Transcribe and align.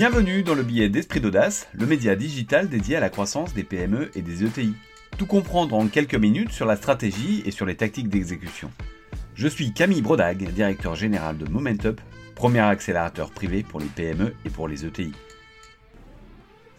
Bienvenue 0.00 0.42
dans 0.42 0.54
le 0.54 0.62
billet 0.62 0.88
d'Esprit 0.88 1.20
d'Audace, 1.20 1.68
le 1.74 1.84
média 1.84 2.16
digital 2.16 2.70
dédié 2.70 2.96
à 2.96 3.00
la 3.00 3.10
croissance 3.10 3.52
des 3.52 3.64
PME 3.64 4.10
et 4.14 4.22
des 4.22 4.44
ETI. 4.46 4.72
Tout 5.18 5.26
comprendre 5.26 5.76
en 5.76 5.88
quelques 5.88 6.14
minutes 6.14 6.52
sur 6.52 6.64
la 6.64 6.76
stratégie 6.76 7.42
et 7.44 7.50
sur 7.50 7.66
les 7.66 7.76
tactiques 7.76 8.08
d'exécution. 8.08 8.70
Je 9.34 9.46
suis 9.46 9.74
Camille 9.74 10.00
Brodag, 10.00 10.42
directeur 10.52 10.94
général 10.94 11.36
de 11.36 11.44
Momentup, 11.44 12.00
premier 12.34 12.60
accélérateur 12.60 13.30
privé 13.30 13.62
pour 13.62 13.78
les 13.78 13.88
PME 13.88 14.34
et 14.46 14.48
pour 14.48 14.68
les 14.68 14.86
ETI. 14.86 15.12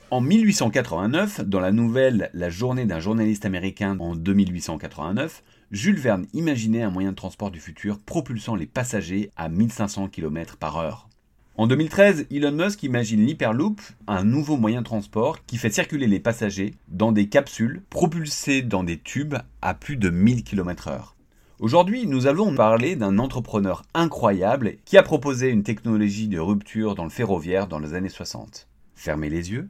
En 0.10 0.20
1889, 0.20 1.42
dans 1.42 1.60
la 1.60 1.72
nouvelle 1.72 2.32
La 2.34 2.50
journée 2.50 2.86
d'un 2.86 3.00
journaliste 3.00 3.46
américain 3.46 3.96
en 4.00 4.16
2889, 4.16 5.44
Jules 5.70 6.00
Verne 6.00 6.26
imaginait 6.34 6.82
un 6.82 6.90
moyen 6.90 7.12
de 7.12 7.18
transport 7.18 7.52
du 7.52 7.60
futur 7.60 8.00
propulsant 8.00 8.56
les 8.56 8.66
passagers 8.66 9.32
à 9.38 9.48
1500 9.48 10.08
km 10.08 10.58
par 10.58 10.78
heure. 10.78 11.11
En 11.58 11.68
2013, 11.68 12.28
Elon 12.32 12.54
Musk 12.54 12.82
imagine 12.84 13.26
l'Hyperloop, 13.26 13.82
un 14.08 14.24
nouveau 14.24 14.56
moyen 14.56 14.80
de 14.80 14.86
transport 14.86 15.46
qui 15.46 15.58
fait 15.58 15.70
circuler 15.70 16.08
les 16.08 16.22
passagers 16.22 16.76
dans 16.88 17.12
des 17.12 17.28
capsules 17.28 17.82
propulsées 17.90 18.62
dans 18.62 18.86
des 18.86 18.98
tubes 18.98 19.36
à 19.62 19.74
plus 19.74 19.98
de 19.98 20.10
1000 20.10 20.46
km/h. 20.46 21.14
Aujourd'hui, 21.60 22.08
nous 22.08 22.26
allons 22.26 22.56
parler 22.56 22.96
d'un 22.96 23.20
entrepreneur 23.20 23.84
incroyable 23.94 24.78
qui 24.86 24.98
a 24.98 25.04
proposé 25.04 25.50
une 25.50 25.64
technologie 25.64 26.30
de 26.30 26.40
rupture 26.40 26.96
dans 26.96 27.04
le 27.04 27.10
ferroviaire 27.10 27.68
dans 27.68 27.80
les 27.80 27.96
années 27.96 28.10
60. 28.10 28.70
Fermez 28.96 29.30
les 29.30 29.52
yeux. 29.52 29.70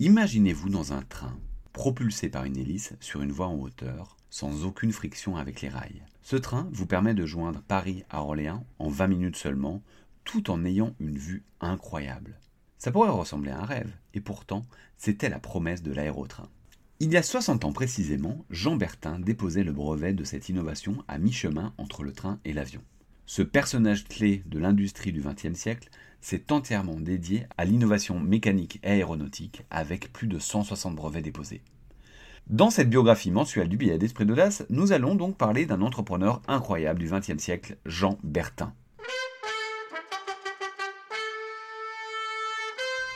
Imaginez-vous 0.00 0.68
dans 0.68 0.92
un 0.92 1.02
train 1.02 1.36
propulsé 1.72 2.28
par 2.28 2.44
une 2.44 2.58
hélice 2.58 2.92
sur 3.00 3.22
une 3.22 3.32
voie 3.32 3.46
en 3.46 3.58
hauteur, 3.58 4.18
sans 4.28 4.66
aucune 4.66 4.92
friction 4.92 5.36
avec 5.36 5.62
les 5.62 5.70
rails. 5.70 6.02
Ce 6.20 6.36
train 6.36 6.68
vous 6.72 6.86
permet 6.86 7.14
de 7.14 7.24
joindre 7.24 7.62
Paris 7.66 8.04
à 8.10 8.22
Orléans 8.22 8.64
en 8.78 8.90
20 8.90 9.06
minutes 9.06 9.36
seulement, 9.36 9.82
tout 10.24 10.50
en 10.50 10.64
ayant 10.64 10.94
une 11.00 11.18
vue 11.18 11.44
incroyable. 11.60 12.38
Ça 12.78 12.90
pourrait 12.90 13.10
ressembler 13.10 13.50
à 13.50 13.60
un 13.60 13.64
rêve, 13.64 13.92
et 14.14 14.20
pourtant, 14.20 14.64
c'était 14.96 15.28
la 15.28 15.38
promesse 15.38 15.82
de 15.82 15.92
l'aérotrain. 15.92 16.48
Il 17.00 17.12
y 17.12 17.16
a 17.16 17.22
60 17.22 17.64
ans 17.64 17.72
précisément, 17.72 18.44
Jean 18.50 18.76
Bertin 18.76 19.18
déposait 19.18 19.64
le 19.64 19.72
brevet 19.72 20.12
de 20.12 20.24
cette 20.24 20.48
innovation 20.48 21.04
à 21.08 21.18
mi-chemin 21.18 21.74
entre 21.78 22.04
le 22.04 22.12
train 22.12 22.38
et 22.44 22.52
l'avion. 22.52 22.82
Ce 23.26 23.42
personnage 23.42 24.04
clé 24.04 24.42
de 24.46 24.58
l'industrie 24.58 25.12
du 25.12 25.20
XXe 25.20 25.58
siècle 25.58 25.90
s'est 26.20 26.52
entièrement 26.52 27.00
dédié 27.00 27.46
à 27.56 27.64
l'innovation 27.64 28.20
mécanique 28.20 28.78
et 28.82 28.90
aéronautique 28.90 29.62
avec 29.70 30.12
plus 30.12 30.28
de 30.28 30.38
160 30.38 30.94
brevets 30.94 31.22
déposés. 31.22 31.62
Dans 32.48 32.70
cette 32.70 32.90
biographie 32.90 33.30
mensuelle 33.30 33.68
du 33.68 33.76
billet 33.76 33.98
d'Esprit 33.98 34.26
d'Audace, 34.26 34.64
nous 34.68 34.92
allons 34.92 35.14
donc 35.14 35.36
parler 35.36 35.66
d'un 35.66 35.82
entrepreneur 35.82 36.42
incroyable 36.48 36.98
du 36.98 37.08
XXe 37.10 37.42
siècle, 37.42 37.76
Jean 37.86 38.18
Bertin. 38.22 38.74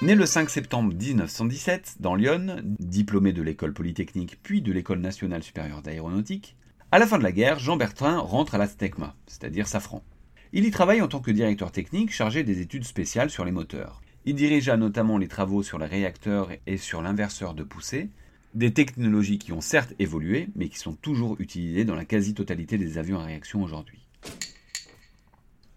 Né 0.02 0.14
le 0.14 0.26
5 0.26 0.50
septembre 0.50 0.92
1917 0.94 1.96
dans 2.00 2.14
Lyon, 2.14 2.62
diplômé 2.78 3.32
de 3.32 3.40
l'école 3.40 3.72
polytechnique 3.72 4.38
puis 4.42 4.60
de 4.60 4.70
l'école 4.70 5.00
nationale 5.00 5.42
supérieure 5.42 5.80
d'aéronautique, 5.80 6.54
à 6.92 6.98
la 6.98 7.06
fin 7.06 7.16
de 7.16 7.22
la 7.22 7.32
guerre, 7.32 7.58
Jean 7.58 7.78
Bertin 7.78 8.18
rentre 8.18 8.54
à 8.54 8.58
la 8.58 8.68
STECMA, 8.68 9.16
c'est-à-dire 9.26 9.66
Safran. 9.66 10.04
Il 10.52 10.66
y 10.66 10.70
travaille 10.70 11.00
en 11.00 11.08
tant 11.08 11.20
que 11.20 11.30
directeur 11.30 11.72
technique 11.72 12.12
chargé 12.12 12.44
des 12.44 12.60
études 12.60 12.84
spéciales 12.84 13.30
sur 13.30 13.46
les 13.46 13.52
moteurs. 13.52 14.02
Il 14.26 14.34
dirigea 14.34 14.76
notamment 14.76 15.16
les 15.16 15.28
travaux 15.28 15.62
sur 15.62 15.78
les 15.78 15.86
réacteurs 15.86 16.50
et 16.66 16.76
sur 16.76 17.00
l'inverseur 17.00 17.54
de 17.54 17.62
poussée, 17.62 18.10
des 18.52 18.74
technologies 18.74 19.38
qui 19.38 19.52
ont 19.52 19.62
certes 19.62 19.94
évolué, 19.98 20.48
mais 20.56 20.68
qui 20.68 20.78
sont 20.78 20.94
toujours 20.94 21.36
utilisées 21.38 21.86
dans 21.86 21.94
la 21.94 22.04
quasi-totalité 22.04 22.76
des 22.76 22.98
avions 22.98 23.18
à 23.18 23.24
réaction 23.24 23.62
aujourd'hui. 23.62 24.06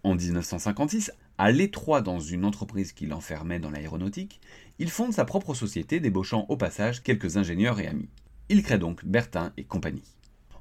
En 0.04 0.14
1956, 0.14 1.14
à 1.40 1.52
l'étroit 1.52 2.02
dans 2.02 2.20
une 2.20 2.44
entreprise 2.44 2.92
qui 2.92 3.06
l'enfermait 3.06 3.60
dans 3.60 3.72
l'aéronautique, 3.72 4.42
il 4.78 4.90
fonde 4.90 5.14
sa 5.14 5.24
propre 5.24 5.54
société 5.54 6.02
débauchant 6.02 6.46
au 6.50 6.58
passage 6.58 7.02
quelques 7.02 7.38
ingénieurs 7.38 7.80
et 7.80 7.88
amis. 7.88 8.10
Il 8.50 8.62
crée 8.62 8.78
donc 8.78 9.06
Bertin 9.06 9.54
et 9.56 9.64
compagnie. 9.64 10.04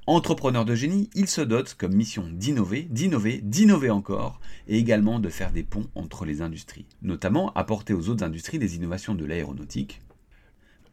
Entrepreneur 0.07 0.65
de 0.65 0.77
génie, 0.77 1.11
il 1.17 1.27
se 1.27 1.41
dote 1.41 1.75
comme 1.75 1.97
mission 1.97 2.29
d'innover, 2.33 2.83
d'innover, 2.83 3.41
d'innover 3.43 3.91
encore, 3.91 4.41
et 4.69 4.79
également 4.79 5.19
de 5.19 5.29
faire 5.29 5.51
des 5.51 5.65
ponts 5.65 5.89
entre 5.97 6.25
les 6.25 6.43
industries, 6.43 6.87
notamment 7.03 7.53
apporter 7.55 7.93
aux 7.93 8.09
autres 8.09 8.25
industries 8.25 8.61
des 8.61 8.77
innovations 8.77 9.17
de 9.17 9.25
l'aéronautique. 9.25 10.01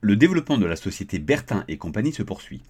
Le 0.02 0.16
développement 0.16 0.58
de 0.58 0.66
la 0.66 0.76
société 0.76 1.20
Bertin 1.20 1.64
et 1.68 1.78
compagnie 1.78 2.12
se 2.12 2.24
poursuit. 2.24 2.64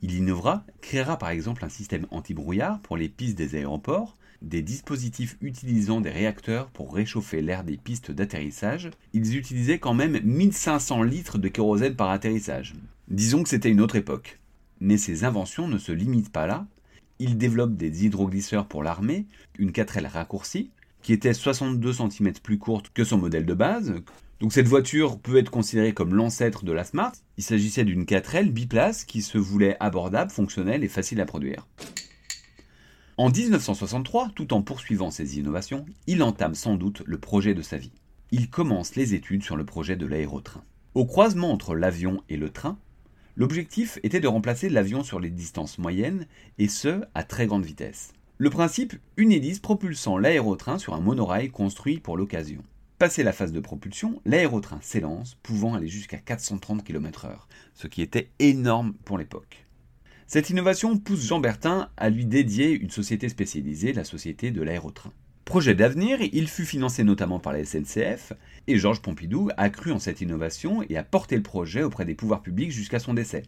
Il 0.00 0.14
innovera, 0.14 0.64
créera 0.80 1.18
par 1.18 1.28
exemple 1.28 1.62
un 1.62 1.68
système 1.68 2.06
anti-brouillard 2.10 2.80
pour 2.80 2.96
les 2.96 3.10
pistes 3.10 3.36
des 3.36 3.54
aéroports, 3.54 4.16
des 4.44 4.62
dispositifs 4.62 5.36
utilisant 5.40 6.00
des 6.00 6.10
réacteurs 6.10 6.68
pour 6.70 6.94
réchauffer 6.94 7.40
l'air 7.40 7.64
des 7.64 7.76
pistes 7.76 8.10
d'atterrissage, 8.10 8.90
ils 9.12 9.36
utilisaient 9.36 9.78
quand 9.78 9.94
même 9.94 10.20
1500 10.22 11.02
litres 11.02 11.38
de 11.38 11.48
kérosène 11.48 11.96
par 11.96 12.10
atterrissage. 12.10 12.74
Disons 13.08 13.42
que 13.42 13.48
c'était 13.48 13.70
une 13.70 13.80
autre 13.80 13.96
époque. 13.96 14.38
Mais 14.80 14.98
ces 14.98 15.24
inventions 15.24 15.66
ne 15.66 15.78
se 15.78 15.92
limitent 15.92 16.32
pas 16.32 16.46
là. 16.46 16.66
Ils 17.18 17.38
développent 17.38 17.76
des 17.76 18.04
hydroglisseurs 18.04 18.66
pour 18.66 18.82
l'armée, 18.82 19.26
une 19.58 19.70
4L 19.70 20.06
raccourcie, 20.06 20.70
qui 21.02 21.12
était 21.12 21.34
62 21.34 21.92
cm 21.92 22.32
plus 22.42 22.58
courte 22.58 22.90
que 22.92 23.04
son 23.04 23.18
modèle 23.18 23.46
de 23.46 23.54
base. 23.54 23.94
Donc 24.40 24.52
cette 24.52 24.68
voiture 24.68 25.18
peut 25.18 25.38
être 25.38 25.50
considérée 25.50 25.94
comme 25.94 26.14
l'ancêtre 26.14 26.64
de 26.64 26.72
la 26.72 26.84
Smart. 26.84 27.12
Il 27.38 27.44
s'agissait 27.44 27.84
d'une 27.84 28.04
4L 28.04 28.50
biplace 28.50 29.04
qui 29.04 29.22
se 29.22 29.38
voulait 29.38 29.76
abordable, 29.80 30.30
fonctionnelle 30.30 30.84
et 30.84 30.88
facile 30.88 31.20
à 31.20 31.24
produire. 31.24 31.66
En 33.16 33.30
1963, 33.30 34.32
tout 34.34 34.52
en 34.54 34.62
poursuivant 34.62 35.12
ses 35.12 35.38
innovations, 35.38 35.86
il 36.08 36.20
entame 36.24 36.56
sans 36.56 36.74
doute 36.74 37.04
le 37.06 37.16
projet 37.16 37.54
de 37.54 37.62
sa 37.62 37.76
vie. 37.76 37.92
Il 38.32 38.50
commence 38.50 38.96
les 38.96 39.14
études 39.14 39.44
sur 39.44 39.56
le 39.56 39.64
projet 39.64 39.94
de 39.94 40.04
l'aérotrain. 40.04 40.64
Au 40.94 41.06
croisement 41.06 41.52
entre 41.52 41.76
l'avion 41.76 42.24
et 42.28 42.36
le 42.36 42.50
train, 42.50 42.76
l'objectif 43.36 44.00
était 44.02 44.18
de 44.18 44.26
remplacer 44.26 44.68
l'avion 44.68 45.04
sur 45.04 45.20
les 45.20 45.30
distances 45.30 45.78
moyennes, 45.78 46.26
et 46.58 46.66
ce, 46.66 47.02
à 47.14 47.22
très 47.22 47.46
grande 47.46 47.64
vitesse. 47.64 48.12
Le 48.38 48.50
principe, 48.50 48.94
une 49.16 49.30
hélice 49.30 49.60
propulsant 49.60 50.18
l'aérotrain 50.18 50.78
sur 50.78 50.94
un 50.94 51.00
monorail 51.00 51.50
construit 51.50 52.00
pour 52.00 52.16
l'occasion. 52.16 52.64
Passé 52.98 53.22
la 53.22 53.32
phase 53.32 53.52
de 53.52 53.60
propulsion, 53.60 54.20
l'aérotrain 54.24 54.80
s'élance, 54.82 55.36
pouvant 55.44 55.74
aller 55.74 55.86
jusqu'à 55.88 56.18
430 56.18 56.82
km/h, 56.82 57.36
ce 57.74 57.86
qui 57.86 58.02
était 58.02 58.30
énorme 58.40 58.94
pour 59.04 59.18
l'époque. 59.18 59.64
Cette 60.26 60.48
innovation 60.48 60.96
pousse 60.96 61.26
Jean 61.26 61.38
Bertin 61.38 61.90
à 61.96 62.08
lui 62.08 62.24
dédier 62.24 62.70
une 62.70 62.90
société 62.90 63.28
spécialisée, 63.28 63.92
la 63.92 64.04
Société 64.04 64.50
de 64.50 64.62
l'aérotrain. 64.62 65.12
Projet 65.44 65.74
d'avenir, 65.74 66.18
il 66.32 66.48
fut 66.48 66.64
financé 66.64 67.04
notamment 67.04 67.38
par 67.38 67.52
la 67.52 67.62
SNCF, 67.64 68.32
et 68.66 68.78
Georges 68.78 69.02
Pompidou 69.02 69.50
a 69.58 69.68
cru 69.68 69.92
en 69.92 69.98
cette 69.98 70.22
innovation 70.22 70.82
et 70.88 70.96
a 70.96 71.04
porté 71.04 71.36
le 71.36 71.42
projet 71.42 71.82
auprès 71.82 72.06
des 72.06 72.14
pouvoirs 72.14 72.40
publics 72.40 72.72
jusqu'à 72.72 72.98
son 72.98 73.12
décès. 73.12 73.42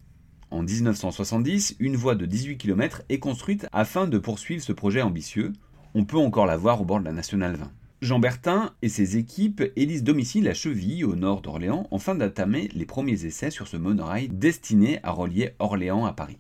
En 0.50 0.62
1970, 0.62 1.76
une 1.81 1.97
voie 1.97 2.14
de 2.14 2.26
18 2.26 2.59
km 2.59 3.03
est 3.08 3.19
construite 3.19 3.66
afin 3.72 4.06
de 4.06 4.19
poursuivre 4.19 4.62
ce 4.62 4.72
projet 4.72 5.00
ambitieux. 5.00 5.54
On 5.94 6.04
peut 6.04 6.19
encore 6.19 6.47
la 6.47 6.58
voir 6.58 6.82
au 6.82 6.84
bord 6.84 7.00
de 7.00 7.06
la 7.06 7.12
Nationale 7.12 7.56
20. 7.56 7.72
Jean 8.03 8.19
Bertin 8.19 8.75
et 8.82 8.91
ses 8.91 9.16
équipes 9.16 9.62
élisent 9.76 10.04
domicile 10.04 10.47
à 10.48 10.54
Chevilly, 10.54 11.04
au 11.04 11.16
nord 11.16 11.41
d'Orléans, 11.41 11.88
afin 11.91 12.14
d'entamer 12.14 12.69
les 12.75 12.84
premiers 12.84 13.25
essais 13.25 13.50
sur 13.50 13.66
ce 13.66 13.78
monorail 13.78 14.28
destiné 14.28 15.00
à 15.03 15.12
relier 15.12 15.53
Orléans 15.58 16.04
à 16.04 16.12
Paris. 16.12 16.37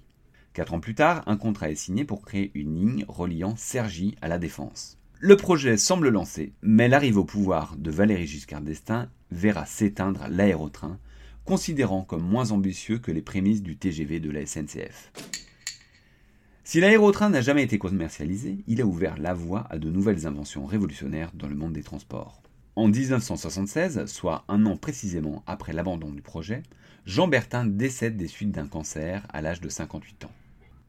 Quatre 0.56 0.72
ans 0.72 0.80
plus 0.80 0.94
tard, 0.94 1.22
un 1.26 1.36
contrat 1.36 1.70
est 1.70 1.74
signé 1.74 2.06
pour 2.06 2.24
créer 2.24 2.50
une 2.54 2.80
ligne 2.80 3.04
reliant 3.08 3.56
Cergy 3.58 4.16
à 4.22 4.28
la 4.28 4.38
Défense. 4.38 4.96
Le 5.20 5.36
projet 5.36 5.76
semble 5.76 6.08
lancé, 6.08 6.54
mais 6.62 6.88
l'arrivée 6.88 7.18
au 7.18 7.26
pouvoir 7.26 7.76
de 7.76 7.90
Valéry 7.90 8.26
Giscard 8.26 8.62
d'Estaing 8.62 9.10
verra 9.30 9.66
s'éteindre 9.66 10.26
l'aérotrain, 10.30 10.98
considérant 11.44 12.04
comme 12.04 12.22
moins 12.22 12.52
ambitieux 12.52 12.96
que 12.96 13.12
les 13.12 13.20
prémices 13.20 13.62
du 13.62 13.76
TGV 13.76 14.18
de 14.18 14.30
la 14.30 14.46
SNCF. 14.46 15.12
Si 16.64 16.80
l'aérotrain 16.80 17.28
n'a 17.28 17.42
jamais 17.42 17.64
été 17.64 17.78
commercialisé, 17.78 18.64
il 18.66 18.80
a 18.80 18.86
ouvert 18.86 19.18
la 19.18 19.34
voie 19.34 19.66
à 19.68 19.76
de 19.76 19.90
nouvelles 19.90 20.26
inventions 20.26 20.64
révolutionnaires 20.64 21.32
dans 21.34 21.48
le 21.48 21.54
monde 21.54 21.74
des 21.74 21.82
transports. 21.82 22.40
En 22.76 22.88
1976, 22.88 24.06
soit 24.06 24.46
un 24.48 24.64
an 24.64 24.78
précisément 24.78 25.42
après 25.46 25.74
l'abandon 25.74 26.12
du 26.12 26.22
projet, 26.22 26.62
Jean 27.04 27.28
Bertin 27.28 27.66
décède 27.66 28.16
des 28.16 28.26
suites 28.26 28.52
d'un 28.52 28.68
cancer 28.68 29.26
à 29.34 29.42
l'âge 29.42 29.60
de 29.60 29.68
58 29.68 30.24
ans. 30.24 30.32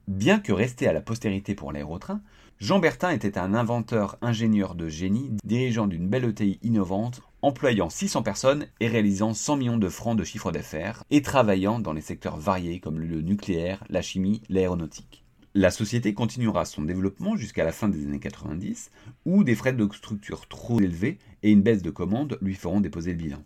Bien 0.07 0.39
que 0.39 0.53
resté 0.53 0.87
à 0.87 0.93
la 0.93 1.01
postérité 1.01 1.53
pour 1.53 1.73
l'aérotrain, 1.73 2.21
Jean 2.59 2.79
Bertin 2.79 3.09
était 3.09 3.37
un 3.37 3.53
inventeur 3.53 4.17
ingénieur 4.21 4.73
de 4.73 4.87
génie, 4.87 5.31
dirigeant 5.43 5.85
d'une 5.85 6.07
belle 6.07 6.23
ETI 6.23 6.59
innovante, 6.63 7.21
employant 7.41 7.89
600 7.89 8.23
personnes 8.23 8.67
et 8.79 8.87
réalisant 8.87 9.33
100 9.33 9.57
millions 9.57 9.77
de 9.77 9.89
francs 9.89 10.17
de 10.17 10.23
chiffre 10.23 10.53
d'affaires, 10.53 11.03
et 11.11 11.21
travaillant 11.21 11.79
dans 11.79 11.91
les 11.91 11.99
secteurs 11.99 12.37
variés 12.37 12.79
comme 12.79 12.99
le 13.01 13.21
nucléaire, 13.21 13.83
la 13.89 14.01
chimie, 14.01 14.41
l'aéronautique. 14.47 15.25
La 15.53 15.71
société 15.71 16.13
continuera 16.13 16.63
son 16.63 16.83
développement 16.83 17.35
jusqu'à 17.35 17.65
la 17.65 17.73
fin 17.73 17.89
des 17.89 18.05
années 18.05 18.21
90, 18.21 18.91
où 19.25 19.43
des 19.43 19.55
frais 19.55 19.73
de 19.73 19.89
structure 19.91 20.47
trop 20.47 20.79
élevés 20.79 21.17
et 21.43 21.51
une 21.51 21.63
baisse 21.63 21.81
de 21.81 21.89
commandes 21.89 22.37
lui 22.41 22.55
feront 22.55 22.79
déposer 22.79 23.11
le 23.11 23.17
bilan. 23.17 23.43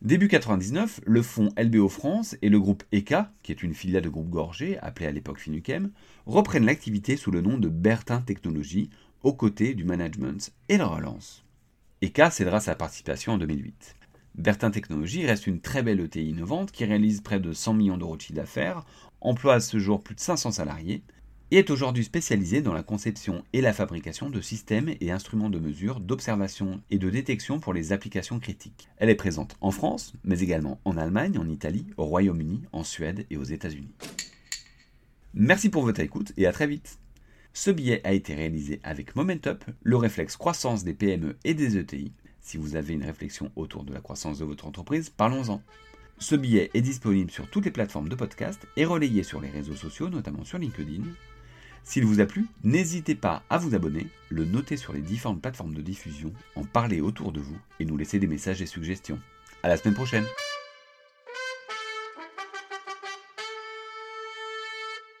Début 0.00 0.28
99, 0.28 1.00
le 1.06 1.22
fonds 1.22 1.48
LBO 1.58 1.88
France 1.88 2.36
et 2.40 2.48
le 2.48 2.60
groupe 2.60 2.84
ECA, 2.94 3.32
qui 3.42 3.50
est 3.50 3.64
une 3.64 3.74
filiale 3.74 4.04
de 4.04 4.08
groupe 4.08 4.30
Gorgé, 4.30 4.78
appelée 4.78 5.08
à 5.08 5.10
l'époque 5.10 5.40
Finuchem, 5.40 5.90
reprennent 6.24 6.66
l'activité 6.66 7.16
sous 7.16 7.32
le 7.32 7.40
nom 7.40 7.58
de 7.58 7.68
Bertin 7.68 8.20
Technologies, 8.20 8.90
aux 9.24 9.32
côtés 9.32 9.74
du 9.74 9.82
management 9.82 10.52
et 10.68 10.76
la 10.76 10.86
relance. 10.86 11.44
ECA 12.00 12.30
cédera 12.30 12.60
sa 12.60 12.76
participation 12.76 13.32
en 13.32 13.38
2008. 13.38 13.96
Bertin 14.36 14.70
Technologies 14.70 15.26
reste 15.26 15.48
une 15.48 15.60
très 15.60 15.82
belle 15.82 15.98
ETI 15.98 16.28
innovante 16.28 16.70
qui 16.70 16.84
réalise 16.84 17.20
près 17.20 17.40
de 17.40 17.52
100 17.52 17.74
millions 17.74 17.98
d'euros 17.98 18.16
de 18.16 18.20
chiffre 18.20 18.34
d'affaires, 18.34 18.84
emploie 19.20 19.54
à 19.54 19.60
ce 19.60 19.80
jour 19.80 20.04
plus 20.04 20.14
de 20.14 20.20
500 20.20 20.52
salariés 20.52 21.02
et 21.50 21.58
est 21.58 21.70
aujourd'hui 21.70 22.04
spécialisée 22.04 22.60
dans 22.60 22.74
la 22.74 22.82
conception 22.82 23.42
et 23.52 23.60
la 23.60 23.72
fabrication 23.72 24.28
de 24.28 24.40
systèmes 24.40 24.94
et 25.00 25.10
instruments 25.10 25.48
de 25.48 25.58
mesure, 25.58 26.00
d'observation 26.00 26.82
et 26.90 26.98
de 26.98 27.08
détection 27.08 27.58
pour 27.58 27.72
les 27.72 27.92
applications 27.92 28.38
critiques. 28.38 28.88
Elle 28.98 29.08
est 29.08 29.14
présente 29.14 29.56
en 29.60 29.70
France, 29.70 30.12
mais 30.24 30.40
également 30.40 30.80
en 30.84 30.96
Allemagne, 30.96 31.38
en 31.38 31.48
Italie, 31.48 31.86
au 31.96 32.04
Royaume-Uni, 32.04 32.62
en 32.72 32.84
Suède 32.84 33.24
et 33.30 33.38
aux 33.38 33.44
États-Unis. 33.44 33.94
Merci 35.32 35.70
pour 35.70 35.84
votre 35.84 36.00
écoute 36.00 36.32
et 36.36 36.46
à 36.46 36.52
très 36.52 36.66
vite. 36.66 36.98
Ce 37.54 37.70
billet 37.70 38.02
a 38.04 38.12
été 38.12 38.34
réalisé 38.34 38.80
avec 38.82 39.16
Momentup, 39.16 39.64
le 39.82 39.96
réflexe 39.96 40.36
croissance 40.36 40.84
des 40.84 40.94
PME 40.94 41.36
et 41.44 41.54
des 41.54 41.78
ETI. 41.78 42.12
Si 42.40 42.56
vous 42.56 42.76
avez 42.76 42.94
une 42.94 43.04
réflexion 43.04 43.50
autour 43.56 43.84
de 43.84 43.92
la 43.92 44.00
croissance 44.00 44.38
de 44.38 44.44
votre 44.44 44.66
entreprise, 44.66 45.10
parlons-en. 45.10 45.62
Ce 46.18 46.34
billet 46.34 46.70
est 46.74 46.80
disponible 46.80 47.30
sur 47.30 47.48
toutes 47.48 47.64
les 47.64 47.70
plateformes 47.70 48.08
de 48.08 48.16
podcast 48.16 48.66
et 48.76 48.84
relayé 48.84 49.22
sur 49.22 49.40
les 49.40 49.50
réseaux 49.50 49.76
sociaux, 49.76 50.08
notamment 50.08 50.44
sur 50.44 50.58
LinkedIn. 50.58 51.04
S'il 51.88 52.04
vous 52.04 52.20
a 52.20 52.26
plu, 52.26 52.44
n'hésitez 52.64 53.14
pas 53.14 53.42
à 53.48 53.56
vous 53.56 53.74
abonner, 53.74 54.08
le 54.28 54.44
noter 54.44 54.76
sur 54.76 54.92
les 54.92 55.00
différentes 55.00 55.40
plateformes 55.40 55.72
de 55.72 55.80
diffusion, 55.80 56.34
en 56.54 56.62
parler 56.62 57.00
autour 57.00 57.32
de 57.32 57.40
vous 57.40 57.56
et 57.80 57.86
nous 57.86 57.96
laisser 57.96 58.18
des 58.18 58.26
messages 58.26 58.60
et 58.60 58.66
suggestions. 58.66 59.18
À 59.62 59.68
la 59.68 59.78
semaine 59.78 59.94
prochaine! 59.94 60.26